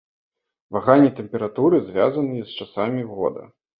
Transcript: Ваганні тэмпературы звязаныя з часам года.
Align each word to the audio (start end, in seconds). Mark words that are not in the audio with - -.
Ваганні 0.77 1.11
тэмпературы 1.19 1.81
звязаныя 1.91 2.43
з 2.53 2.67
часам 2.67 2.91
года. 3.15 3.43